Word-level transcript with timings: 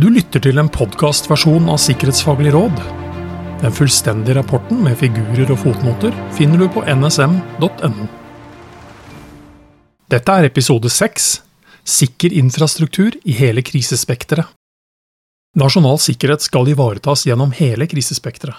Du 0.00 0.06
lytter 0.08 0.40
til 0.40 0.56
en 0.56 0.68
podkastversjon 0.72 1.66
av 1.68 1.76
Sikkerhetsfaglig 1.82 2.54
råd. 2.54 2.78
Den 3.60 3.74
fullstendige 3.76 4.38
rapporten 4.38 4.78
med 4.80 4.96
figurer 4.96 5.50
og 5.52 5.60
fotnoter 5.60 6.14
finner 6.38 6.62
du 6.62 6.70
på 6.72 6.80
nsm.no. 6.88 8.06
Dette 10.08 10.38
er 10.38 10.48
episode 10.48 10.88
seks 10.88 11.28
Sikker 11.84 12.32
infrastruktur 12.32 13.18
i 13.28 13.36
hele 13.42 13.60
krisespekteret. 13.66 14.48
Nasjonal 15.60 16.00
sikkerhet 16.00 16.48
skal 16.48 16.72
ivaretas 16.72 17.26
gjennom 17.28 17.52
hele 17.60 17.84
krisespekteret. 17.90 18.56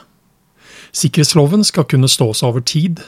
Sikkerhetsloven 0.93 1.65
skal 1.65 1.89
kunne 1.89 2.11
stå 2.11 2.35
seg 2.37 2.53
over 2.53 2.61
tid, 2.61 3.01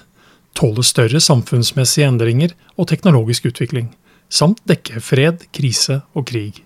tåle 0.58 0.82
større 0.82 1.22
samfunnsmessige 1.22 2.10
endringer 2.10 2.58
og 2.80 2.90
teknologisk 2.90 3.52
utvikling, 3.54 3.94
samt 4.26 4.66
dekke 4.66 5.06
fred, 5.06 5.52
krise 5.54 6.02
og 6.18 6.32
krig. 6.34 6.64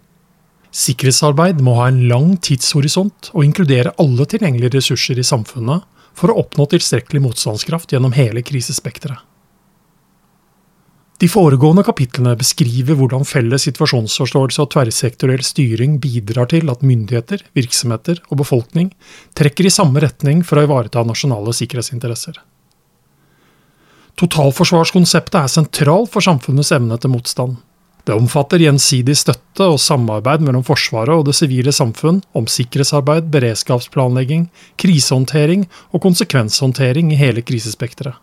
Sikkerhetsarbeid 0.75 1.61
må 1.63 1.77
ha 1.79 1.87
en 1.91 2.03
lang 2.09 2.35
tidshorisont 2.43 3.31
og 3.33 3.45
inkludere 3.45 3.95
alle 4.01 4.27
tilgjengelige 4.29 4.77
ressurser 4.77 5.19
i 5.19 5.25
samfunnet 5.25 5.85
for 6.17 6.33
å 6.33 6.41
oppnå 6.43 6.67
tilstrekkelig 6.71 7.23
motstandskraft 7.23 7.93
gjennom 7.93 8.15
hele 8.17 8.43
krisespekteret. 8.45 9.23
De 11.17 11.25
foregående 11.25 11.81
kapitlene 11.81 12.35
beskriver 12.37 12.93
hvordan 12.97 13.23
felles 13.25 13.63
situasjonsforståelse 13.65 14.61
og 14.61 14.69
tverrsektoriell 14.75 15.41
styring 15.45 15.95
bidrar 16.01 16.51
til 16.51 16.69
at 16.69 16.83
myndigheter, 16.85 17.41
virksomheter 17.57 18.21
og 18.29 18.43
befolkning 18.43 18.91
trekker 19.37 19.65
i 19.65 19.73
samme 19.73 20.03
retning 20.03 20.43
for 20.45 20.61
å 20.61 20.67
ivareta 20.67 21.01
nasjonale 21.07 21.55
sikkerhetsinteresser. 21.57 22.37
Totalforsvarskonseptet 24.17 25.39
er 25.41 25.49
sentralt 25.49 26.13
for 26.13 26.25
samfunnets 26.25 26.73
evne 26.77 26.97
til 27.01 27.13
motstand. 27.13 27.57
Det 28.07 28.15
omfatter 28.15 28.61
gjensidig 28.63 29.17
støtte 29.19 29.65
og 29.67 29.81
samarbeid 29.83 30.45
mellom 30.45 30.63
Forsvaret 30.63 31.11
og 31.11 31.25
det 31.27 31.33
sivile 31.35 31.73
samfunn 31.75 32.21
om 32.37 32.45
sikkerhetsarbeid, 32.47 33.27
beredskapsplanlegging, 33.33 34.45
krisehåndtering 34.79 35.65
og 35.91 36.05
konsekvenshåndtering 36.05 37.11
i 37.11 37.19
hele 37.19 37.43
krisespekteret. 37.43 38.15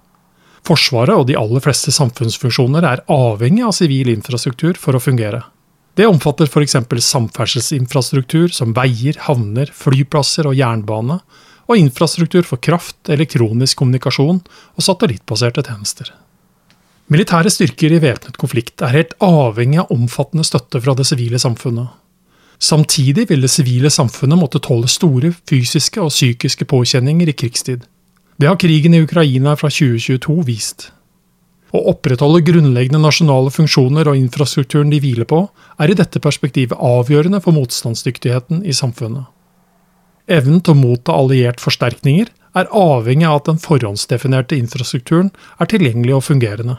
Forsvaret 0.64 1.12
og 1.12 1.26
de 1.28 1.36
aller 1.36 1.60
fleste 1.60 1.92
samfunnsfunksjoner 1.92 2.86
er 2.88 3.04
avhengig 3.12 3.66
av 3.68 3.76
sivil 3.76 4.08
infrastruktur 4.14 4.80
for 4.80 4.96
å 4.96 5.02
fungere. 5.04 5.42
Det 6.00 6.08
omfatter 6.08 6.48
f.eks. 6.48 6.78
samferdselsinfrastruktur 7.10 8.48
som 8.56 8.72
veier, 8.72 9.20
havner, 9.28 9.68
flyplasser 9.68 10.48
og 10.48 10.56
jernbane, 10.56 11.20
og 11.68 11.80
infrastruktur 11.80 12.48
for 12.48 12.56
kraft, 12.56 12.96
elektronisk 13.12 13.84
kommunikasjon 13.84 14.40
og 14.40 14.84
satellittbaserte 14.88 15.68
tjenester. 15.68 16.14
Militære 17.12 17.50
styrker 17.52 17.92
i 17.92 18.00
væpnet 18.00 18.38
konflikt 18.40 18.80
er 18.80 18.94
helt 18.94 19.12
avhengig 19.20 19.82
av 19.82 19.90
omfattende 19.92 20.44
støtte 20.46 20.80
fra 20.80 20.94
det 20.96 21.04
sivile 21.04 21.36
samfunnet. 21.40 21.90
Samtidig 22.56 23.26
vil 23.28 23.44
det 23.44 23.50
sivile 23.52 23.90
samfunnet 23.92 24.40
måtte 24.40 24.62
tåle 24.64 24.88
store 24.88 25.34
fysiske 25.50 26.00
og 26.00 26.14
psykiske 26.14 26.64
påkjenninger 26.70 27.28
i 27.28 27.34
krigstid. 27.36 27.82
Det 28.40 28.48
har 28.48 28.56
krigen 28.56 28.96
i 28.96 29.02
Ukraina 29.04 29.52
fra 29.60 29.68
2022 29.68 30.36
vist. 30.48 30.86
Å 31.74 31.82
opprettholde 31.92 32.40
grunnleggende 32.46 33.02
nasjonale 33.02 33.52
funksjoner 33.52 34.08
og 34.08 34.16
infrastrukturen 34.16 34.88
de 34.94 35.02
hviler 35.02 35.28
på, 35.28 35.42
er 35.76 35.90
i 35.90 35.98
dette 35.98 36.22
perspektivet 36.24 36.78
avgjørende 36.78 37.42
for 37.44 37.52
motstandsdyktigheten 37.52 38.64
i 38.64 38.72
samfunnet. 38.72 39.28
Evnen 40.30 40.62
til 40.64 40.72
å 40.72 40.80
motta 40.80 41.12
alliert 41.12 41.60
forsterkninger 41.60 42.32
er 42.56 42.70
avhengig 42.72 43.28
av 43.28 43.42
at 43.42 43.50
den 43.50 43.60
forhåndsdefinerte 43.60 44.56
infrastrukturen 44.56 45.34
er 45.60 45.68
tilgjengelig 45.68 46.16
og 46.16 46.28
fungerende. 46.30 46.78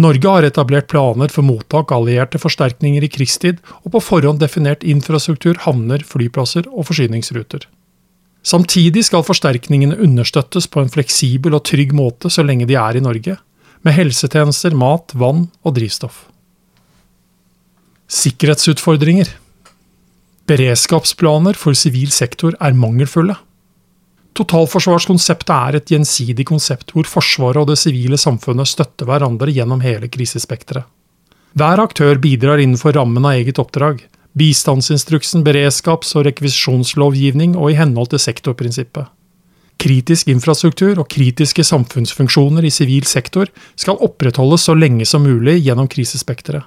Norge 0.00 0.32
har 0.32 0.46
etablert 0.46 0.88
planer 0.90 1.32
for 1.32 1.46
mottak 1.46 1.92
av 1.92 2.02
allierte 2.02 2.40
forsterkninger 2.40 3.04
i 3.04 3.10
krigstid, 3.12 3.60
og 3.84 3.94
på 3.94 4.02
forhånd 4.04 4.40
definert 4.42 4.86
infrastruktur, 4.86 5.58
havner, 5.66 6.04
flyplasser 6.06 6.68
og 6.70 6.88
forsyningsruter. 6.90 7.66
Samtidig 8.46 9.04
skal 9.08 9.26
forsterkningene 9.26 9.98
understøttes 10.00 10.68
på 10.70 10.80
en 10.80 10.92
fleksibel 10.92 11.56
og 11.58 11.66
trygg 11.68 11.92
måte 11.96 12.30
så 12.32 12.44
lenge 12.46 12.68
de 12.70 12.78
er 12.80 12.96
i 12.96 13.04
Norge, 13.04 13.36
med 13.84 13.96
helsetjenester, 13.96 14.76
mat, 14.76 15.12
vann 15.16 15.46
og 15.64 15.76
drivstoff. 15.76 16.24
Sikkerhetsutfordringer 18.10 19.30
Beredskapsplaner 20.50 21.54
for 21.54 21.78
sivil 21.78 22.10
sektor 22.10 22.56
er 22.58 22.74
mangelfulle. 22.74 23.36
Totalforsvarskonseptet 24.40 25.50
er 25.52 25.76
et 25.76 25.90
gjensidig 25.92 26.46
konsept 26.48 26.94
hvor 26.94 27.04
Forsvaret 27.04 27.60
og 27.60 27.68
det 27.68 27.76
sivile 27.76 28.16
samfunnet 28.16 28.70
støtter 28.70 29.04
hverandre 29.04 29.52
gjennom 29.52 29.82
hele 29.84 30.08
krisespekteret. 30.08 30.86
Hver 31.58 31.82
aktør 31.82 32.16
bidrar 32.22 32.62
innenfor 32.62 32.94
rammen 32.96 33.26
av 33.26 33.34
eget 33.36 33.58
oppdrag, 33.60 33.98
bistandsinstruksen, 34.38 35.42
beredskaps- 35.44 36.14
og 36.16 36.24
rekvisisjonslovgivning 36.28 37.56
og 37.58 37.72
i 37.72 37.76
henhold 37.76 38.12
til 38.14 38.22
sektorprinsippet. 38.22 39.10
Kritisk 39.80 40.30
infrastruktur 40.32 41.02
og 41.02 41.08
kritiske 41.12 41.64
samfunnsfunksjoner 41.66 42.64
i 42.64 42.72
sivil 42.72 43.04
sektor 43.08 43.50
skal 43.76 44.00
opprettholdes 44.00 44.64
så 44.68 44.76
lenge 44.76 45.08
som 45.08 45.26
mulig 45.26 45.58
gjennom 45.66 45.88
krisespekteret. 45.90 46.64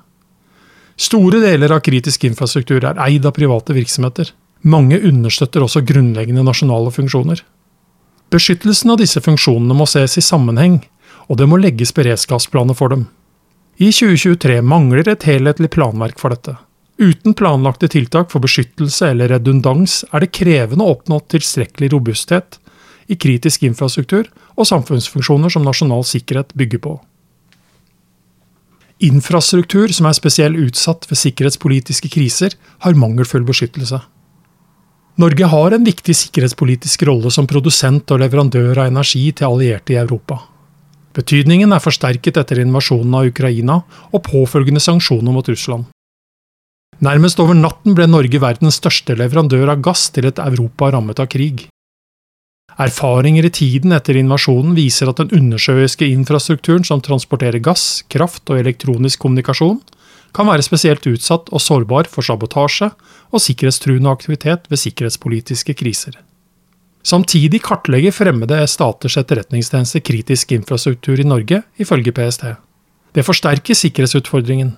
Store 1.00 1.42
deler 1.42 1.74
av 1.74 1.82
kritisk 1.86 2.28
infrastruktur 2.30 2.86
er 2.86 3.02
eid 3.08 3.26
av 3.26 3.34
private 3.34 3.74
virksomheter. 3.74 4.30
Mange 4.62 5.00
understøtter 5.02 5.66
også 5.66 5.82
grunnleggende 5.88 6.46
nasjonale 6.46 6.94
funksjoner. 6.94 7.42
Beskyttelsen 8.34 8.90
av 8.90 8.98
disse 8.98 9.22
funksjonene 9.22 9.76
må 9.78 9.86
ses 9.86 10.18
i 10.18 10.24
sammenheng, 10.26 10.80
og 11.30 11.38
det 11.38 11.46
må 11.50 11.60
legges 11.62 11.94
beredskapsplaner 11.94 12.78
for 12.78 12.90
dem. 12.90 13.06
I 13.78 13.92
2023 13.94 14.62
mangler 14.66 15.08
et 15.10 15.26
helhetlig 15.28 15.70
planverk 15.74 16.18
for 16.22 16.34
dette. 16.34 16.56
Uten 16.98 17.34
planlagte 17.38 17.90
tiltak 17.90 18.30
for 18.32 18.42
beskyttelse 18.42 19.10
eller 19.14 19.32
redundans 19.34 20.02
er 20.12 20.24
det 20.24 20.34
krevende 20.34 20.86
å 20.86 20.94
oppnå 20.96 21.20
tilstrekkelig 21.34 21.90
robusthet 21.94 22.60
i 23.12 23.18
kritisk 23.20 23.66
infrastruktur 23.68 24.30
og 24.54 24.70
samfunnsfunksjoner 24.70 25.54
som 25.54 25.66
nasjonal 25.66 26.06
sikkerhet 26.08 26.54
bygger 26.58 26.82
på. 26.86 26.94
Infrastruktur 29.04 29.92
som 29.92 30.08
er 30.08 30.16
spesielt 30.18 30.58
utsatt 30.58 31.10
ved 31.10 31.20
sikkerhetspolitiske 31.20 32.10
kriser, 32.14 32.54
har 32.86 32.98
mangelfull 32.98 33.44
beskyttelse. 33.46 34.00
Norge 35.22 35.46
har 35.46 35.76
en 35.76 35.84
viktig 35.86 36.16
sikkerhetspolitisk 36.18 37.04
rolle 37.06 37.30
som 37.32 37.46
produsent 37.46 38.10
og 38.10 38.22
leverandør 38.24 38.80
av 38.82 38.88
energi 38.90 39.28
til 39.38 39.46
allierte 39.46 39.94
i 39.94 40.00
Europa. 40.02 40.40
Betydningen 41.14 41.76
er 41.76 41.84
forsterket 41.84 42.40
etter 42.42 42.64
invasjonen 42.64 43.14
av 43.20 43.28
Ukraina 43.30 43.76
og 44.10 44.24
påfølgende 44.26 44.82
sanksjoner 44.82 45.36
mot 45.36 45.52
Russland. 45.52 45.86
Nærmest 47.04 47.38
over 47.44 47.54
natten 47.58 47.94
ble 47.94 48.08
Norge 48.10 48.42
verdens 48.42 48.80
største 48.82 49.14
leverandør 49.20 49.76
av 49.76 49.84
gass 49.86 50.08
til 50.16 50.26
et 50.30 50.42
Europa 50.42 50.90
rammet 50.96 51.22
av 51.22 51.30
krig. 51.30 51.68
Erfaringer 52.82 53.46
i 53.46 53.54
tiden 53.54 53.94
etter 53.94 54.18
invasjonen 54.18 54.74
viser 54.74 55.12
at 55.12 55.20
den 55.22 55.30
undersjøiske 55.38 56.08
infrastrukturen 56.10 56.86
som 56.88 57.04
transporterer 57.06 57.62
gass, 57.62 58.02
kraft 58.10 58.50
og 58.50 58.64
elektronisk 58.64 59.22
kommunikasjon, 59.22 59.78
kan 60.34 60.50
være 60.50 60.66
spesielt 60.66 61.06
utsatt 61.10 61.50
og 61.54 61.62
sårbar 61.62 62.10
for 62.12 62.26
sabotasje 62.26 62.92
og 63.32 63.42
sikkerhetstruende 63.42 64.12
aktivitet 64.12 64.70
ved 64.70 64.82
sikkerhetspolitiske 64.82 65.76
kriser. 65.80 66.18
Samtidig 67.04 67.60
kartlegger 67.66 68.16
fremmede 68.16 68.62
staters 68.68 69.18
etterretningstjeneste 69.20 70.00
kritisk 70.00 70.54
infrastruktur 70.56 71.20
i 71.20 71.28
Norge, 71.28 71.64
ifølge 71.78 72.16
PST. 72.16 72.56
Det 73.14 73.26
forsterker 73.28 73.76
sikkerhetsutfordringen, 73.76 74.78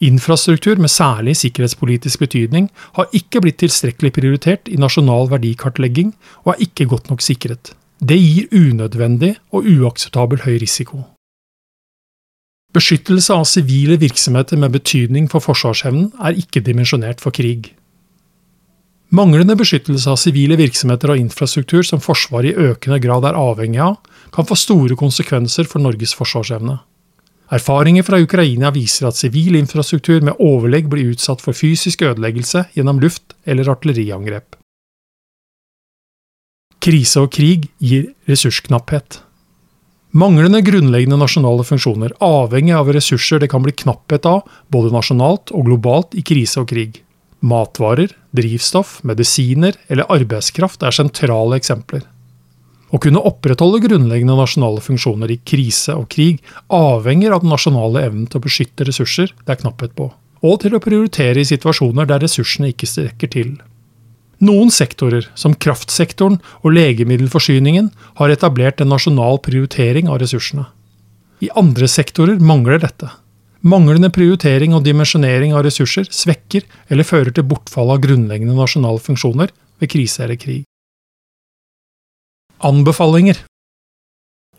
Infrastruktur 0.00 0.78
med 0.78 0.92
særlig 0.94 1.36
sikkerhetspolitisk 1.36 2.20
betydning 2.22 2.68
har 2.94 3.10
ikke 3.12 3.40
blitt 3.42 3.58
tilstrekkelig 3.58 4.12
prioritert 4.14 4.70
i 4.70 4.78
nasjonal 4.78 5.26
verdikartlegging 5.32 6.12
og 6.44 6.52
er 6.54 6.62
ikke 6.68 6.86
godt 6.86 7.10
nok 7.10 7.24
sikret. 7.24 7.72
Det 7.98 8.18
gir 8.20 8.46
unødvendig 8.54 9.34
og 9.50 9.66
uakseptabel 9.66 10.44
høy 10.46 10.60
risiko. 10.62 11.02
Beskyttelse 12.76 13.32
av 13.32 13.46
sivile 13.48 13.96
virksomheter 13.96 14.58
med 14.60 14.74
betydning 14.74 15.28
for 15.32 15.40
forsvarsevnen 15.40 16.10
er 16.20 16.36
ikke 16.36 16.60
dimensjonert 16.60 17.22
for 17.24 17.32
krig. 17.32 17.70
Manglende 19.08 19.54
beskyttelse 19.56 20.10
av 20.12 20.18
sivile 20.20 20.58
virksomheter 20.60 21.14
og 21.14 21.20
infrastruktur 21.22 21.80
som 21.86 22.02
Forsvaret 22.04 22.52
i 22.52 22.66
økende 22.68 22.98
grad 23.00 23.24
er 23.24 23.38
avhengig 23.40 23.80
av, 23.80 23.96
kan 24.36 24.44
få 24.44 24.58
store 24.60 24.98
konsekvenser 25.00 25.64
for 25.64 25.80
Norges 25.80 26.12
forsvarsevne. 26.18 26.76
Erfaringer 27.56 28.04
fra 28.04 28.18
Ukraina 28.20 28.68
viser 28.74 29.08
at 29.08 29.16
sivil 29.16 29.56
infrastruktur 29.56 30.20
med 30.20 30.36
overlegg 30.36 30.90
blir 30.92 31.14
utsatt 31.14 31.40
for 31.40 31.56
fysisk 31.56 32.04
ødeleggelse 32.04 32.66
gjennom 32.76 33.00
luft- 33.00 33.32
eller 33.48 33.70
artilleriangrep. 33.72 34.58
Krise 36.84 37.24
og 37.24 37.32
krig 37.32 37.70
gir 37.80 38.12
ressursknapphet. 38.28 39.22
Manglende 40.10 40.62
grunnleggende 40.64 41.18
nasjonale 41.20 41.64
funksjoner 41.68 42.14
avhengig 42.24 42.72
av 42.72 42.88
ressurser 42.96 43.42
det 43.42 43.50
kan 43.52 43.60
bli 43.60 43.74
knapphet 43.76 44.24
av 44.24 44.46
både 44.72 44.88
nasjonalt 44.94 45.52
og 45.52 45.66
globalt 45.68 46.16
i 46.16 46.24
krise 46.24 46.62
og 46.62 46.70
krig. 46.70 47.02
Matvarer, 47.44 48.14
drivstoff, 48.32 49.02
medisiner 49.04 49.76
eller 49.92 50.08
arbeidskraft 50.08 50.80
er 50.82 50.96
sentrale 50.96 51.60
eksempler. 51.60 52.06
Å 52.88 52.96
kunne 53.04 53.20
opprettholde 53.20 53.82
grunnleggende 53.84 54.38
nasjonale 54.38 54.80
funksjoner 54.80 55.34
i 55.34 55.42
krise 55.44 55.92
og 55.92 56.08
krig 56.08 56.40
avhenger 56.72 57.36
av 57.36 57.44
den 57.44 57.52
nasjonale 57.52 58.06
evnen 58.08 58.24
til 58.32 58.40
å 58.40 58.46
beskytte 58.48 58.88
ressurser 58.88 59.34
det 59.44 59.58
er 59.58 59.60
knapphet 59.60 59.92
på, 59.92 60.08
og 60.40 60.60
til 60.64 60.72
å 60.72 60.80
prioritere 60.80 61.44
i 61.44 61.50
situasjoner 61.52 62.08
der 62.08 62.24
ressursene 62.24 62.72
ikke 62.72 62.88
strekker 62.88 63.36
til. 63.36 63.58
Noen 64.38 64.70
sektorer, 64.70 65.26
som 65.34 65.56
kraftsektoren 65.58 66.38
og 66.62 66.74
legemiddelforsyningen, 66.76 67.90
har 68.20 68.30
etablert 68.30 68.80
en 68.80 68.92
nasjonal 68.92 69.40
prioritering 69.42 70.10
av 70.10 70.20
ressursene. 70.22 70.68
I 71.42 71.50
andre 71.58 71.88
sektorer 71.90 72.38
mangler 72.42 72.78
dette. 72.82 73.10
Manglende 73.66 74.10
prioritering 74.14 74.74
og 74.76 74.84
dimensjonering 74.86 75.54
av 75.58 75.64
ressurser 75.66 76.06
svekker 76.14 76.66
eller 76.90 77.06
fører 77.06 77.34
til 77.34 77.46
bortfall 77.50 77.90
av 77.94 78.02
grunnleggende 78.04 78.54
nasjonale 78.54 79.02
funksjoner 79.02 79.50
ved 79.82 79.90
krise 79.90 80.22
eller 80.24 80.38
krig. 80.38 80.62
Anbefalinger 82.62 83.42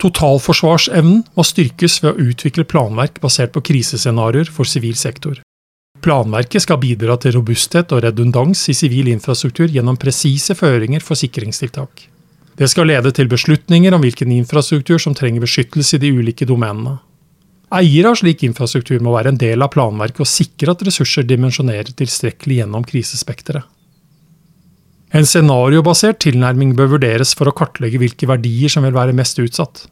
Totalforsvarsevnen 0.00 1.24
må 1.36 1.44
styrkes 1.44 1.98
ved 2.04 2.14
å 2.14 2.28
utvikle 2.30 2.64
planverk 2.68 3.20
basert 3.20 3.52
på 3.52 3.60
krisescenarioer 3.68 4.48
for 4.52 4.68
sivil 4.68 4.96
sektor. 4.96 5.40
Planverket 6.00 6.64
skal 6.64 6.80
bidra 6.80 7.18
til 7.20 7.34
robusthet 7.36 7.92
og 7.92 8.04
redundans 8.06 8.62
i 8.72 8.76
sivil 8.76 9.10
infrastruktur 9.12 9.68
gjennom 9.68 9.98
presise 10.00 10.56
føringer 10.56 11.04
for 11.04 11.18
sikringstiltak. 11.20 12.06
Det 12.56 12.68
skal 12.68 12.88
lede 12.88 13.12
til 13.16 13.28
beslutninger 13.28 13.94
om 13.96 14.02
hvilken 14.04 14.32
infrastruktur 14.32 15.00
som 15.00 15.14
trenger 15.16 15.44
beskyttelse 15.44 15.96
i 15.96 16.02
de 16.02 16.12
ulike 16.16 16.48
domenene. 16.48 16.98
Eiere 17.70 18.10
av 18.10 18.18
slik 18.18 18.42
infrastruktur 18.42 18.98
må 19.04 19.12
være 19.14 19.30
en 19.30 19.38
del 19.40 19.62
av 19.62 19.70
planverket 19.72 20.24
og 20.24 20.28
sikre 20.28 20.74
at 20.74 20.82
ressurser 20.88 21.28
dimensjonerer 21.28 21.92
tilstrekkelig 21.96 22.62
gjennom 22.62 22.84
krisespekteret. 22.88 23.62
En 25.14 25.26
scenariobasert 25.26 26.20
tilnærming 26.22 26.74
bør 26.78 26.92
vurderes 26.96 27.32
for 27.38 27.50
å 27.50 27.54
kartlegge 27.56 27.98
hvilke 27.98 28.28
verdier 28.30 28.70
som 28.70 28.84
vil 28.86 28.94
være 28.94 29.14
mest 29.16 29.40
utsatt. 29.42 29.84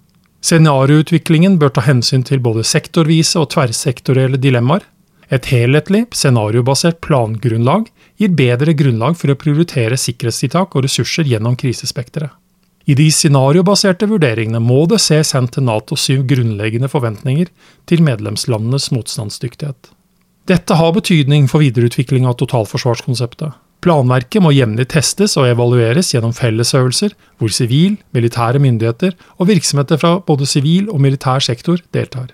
Scenarioutviklingen 0.47 1.57
bør 1.59 1.73
ta 1.75 1.83
hensyn 1.87 2.23
til 2.27 2.43
både 2.43 2.63
sektorvise 2.67 3.41
og 3.41 3.51
tverrsektorielle 3.55 4.39
dilemmaer, 4.39 4.85
et 5.29 5.49
helhetlig, 5.53 6.07
scenariobasert 6.17 7.03
plangrunnlag 7.05 7.89
gir 8.21 8.33
bedre 8.37 8.73
grunnlag 8.77 9.17
for 9.21 9.33
å 9.33 9.39
prioritere 9.39 9.99
sikkerhetstiltak 10.01 10.77
og 10.77 10.87
ressurser 10.87 11.29
gjennom 11.29 11.57
krisespekteret. 11.61 12.33
I 12.89 12.95
de 12.97 13.11
scenariobaserte 13.13 14.09
vurderingene 14.09 14.63
må 14.65 14.87
det 14.89 15.03
ses 15.05 15.35
hen 15.37 15.51
til 15.53 15.67
Natos 15.67 16.07
syv 16.09 16.23
grunnleggende 16.31 16.89
forventninger 16.89 17.51
til 17.91 18.01
medlemslandenes 18.07 18.89
motstandsdyktighet. 18.97 19.91
Dette 20.49 20.79
har 20.81 20.95
betydning 20.97 21.51
for 21.53 21.61
videreutvikling 21.61 22.25
av 22.25 22.39
totalforsvarskonseptet. 22.41 23.53
Planverket 23.85 24.43
må 24.43 24.55
jevnlig 24.57 24.89
testes 24.95 25.37
og 25.39 25.51
evalueres 25.51 26.15
gjennom 26.15 26.33
fellesøvelser, 26.35 27.13
hvor 27.37 27.53
sivil, 27.53 28.01
militære 28.17 28.59
myndigheter 28.65 29.13
og 29.37 29.53
virksomheter 29.53 30.01
fra 30.01 30.17
både 30.25 30.49
sivil 30.49 30.89
og 30.89 31.05
militær 31.05 31.45
sektor 31.45 31.85
deltar. 31.95 32.33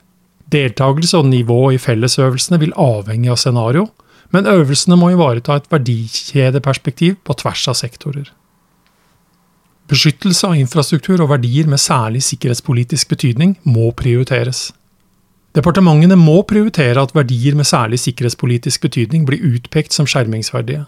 Deltakelse 0.52 1.18
og 1.18 1.28
nivå 1.30 1.72
i 1.72 1.80
fellesøvelsene 1.80 2.60
vil 2.60 2.74
avhenge 2.76 3.30
av 3.32 3.40
scenario, 3.40 3.88
men 4.34 4.48
øvelsene 4.50 4.96
må 4.98 5.12
ivareta 5.14 5.56
et 5.56 5.68
verdikjedeperspektiv 5.70 7.20
på 7.24 7.36
tvers 7.40 7.68
av 7.70 7.78
sektorer. 7.78 8.30
Beskyttelse 9.90 10.48
av 10.48 10.56
infrastruktur 10.56 11.20
og 11.20 11.30
verdier 11.34 11.68
med 11.68 11.80
særlig 11.80 12.22
sikkerhetspolitisk 12.24 13.10
betydning 13.12 13.58
må 13.68 13.90
prioriteres. 13.96 14.70
Departementene 15.54 16.16
må 16.18 16.40
prioritere 16.48 17.02
at 17.02 17.14
verdier 17.14 17.54
med 17.54 17.68
særlig 17.68 18.00
sikkerhetspolitisk 18.02 18.88
betydning 18.88 19.26
blir 19.28 19.44
utpekt 19.54 19.94
som 19.94 20.08
skjermingsverdige. 20.08 20.86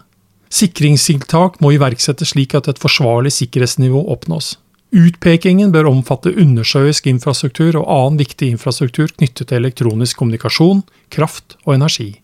Sikringstiltak 0.50 1.61
må 1.61 1.75
iverksettes 1.76 2.32
slik 2.32 2.55
at 2.55 2.70
et 2.70 2.81
forsvarlig 2.82 3.35
sikkerhetsnivå 3.37 4.00
oppnås. 4.14 4.56
Utpekingen 4.96 5.72
bør 5.75 5.90
omfatte 5.90 6.32
undersjøisk 6.40 7.08
infrastruktur 7.10 7.76
og 7.82 7.88
annen 7.93 8.20
viktig 8.22 8.48
infrastruktur 8.54 9.10
knyttet 9.12 9.50
til 9.50 9.58
elektronisk 9.58 10.16
kommunikasjon, 10.22 10.87
kraft 11.12 11.58
og 11.66 11.75
energi. 11.75 12.14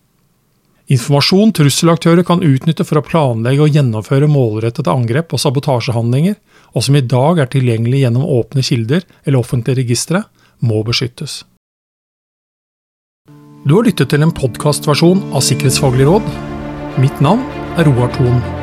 Informasjon 0.91 1.53
trusselaktører 1.55 2.25
kan 2.27 2.41
utnytte 2.43 2.83
for 2.87 2.99
å 2.99 3.05
planlegge 3.05 3.67
og 3.67 3.77
gjennomføre 3.77 4.27
målrettede 4.27 4.91
angrep 4.91 5.35
og 5.35 5.43
sabotasjehandlinger, 5.43 6.35
og 6.73 6.85
som 6.87 6.97
i 6.97 7.05
dag 7.05 7.43
er 7.43 7.51
tilgjengelig 7.53 8.03
gjennom 8.03 8.25
åpne 8.39 8.65
kilder 8.65 9.05
eller 9.23 9.39
offentlige 9.39 9.83
registre, 9.83 10.25
må 10.59 10.81
beskyttes. 10.87 11.43
Du 13.63 13.77
har 13.77 13.85
lyttet 13.87 14.11
til 14.11 14.25
en 14.25 14.33
podkastversjon 14.35 15.23
av 15.31 15.45
Sikkerhetsfaglig 15.45 16.09
råd. 16.09 16.27
Mitt 16.99 17.23
navn 17.23 17.45
er 17.77 17.87
Roar 17.87 18.11
Thon. 18.17 18.62